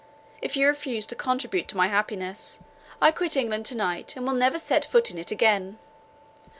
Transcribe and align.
If 0.41 0.57
you 0.57 0.65
refuse 0.67 1.05
to 1.05 1.15
contribute 1.15 1.67
to 1.67 1.77
my 1.77 1.85
happiness, 1.87 2.59
I 2.99 3.11
quit 3.11 3.37
England 3.37 3.67
to 3.67 3.77
night, 3.77 4.15
and 4.15 4.25
will 4.25 4.33
never 4.33 4.57
set 4.57 4.83
foot 4.83 5.11
in 5.11 5.19
it 5.19 5.29
again. 5.29 5.77